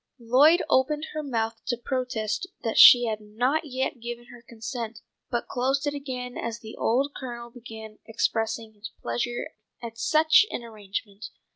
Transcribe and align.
Lloyd 0.17 0.63
opened 0.67 1.05
her 1.13 1.21
mouth 1.21 1.61
to 1.67 1.77
protest 1.77 2.47
that 2.63 2.79
she 2.79 3.05
had 3.05 3.21
not 3.21 3.65
yet 3.65 3.99
given 3.99 4.29
her 4.33 4.41
consent, 4.41 4.97
but 5.29 5.47
closed 5.47 5.85
it 5.85 5.93
again 5.93 6.39
as 6.39 6.57
the 6.57 6.75
old 6.75 7.13
Colonel 7.15 7.51
began 7.51 7.99
expressing 8.07 8.73
his 8.73 8.89
pleasure 8.99 9.51
at 9.79 9.99
such 9.99 10.43
an 10.49 10.63
arrangement. 10.63 11.27